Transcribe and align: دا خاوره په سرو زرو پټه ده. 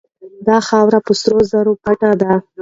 دا 0.47 0.57
خاوره 0.67 0.99
په 1.05 1.13
سرو 1.21 1.39
زرو 1.51 1.73
پټه 1.83 2.11
ده. 2.21 2.31